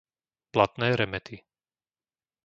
Blatné 0.53 0.89
Remety 0.99 1.37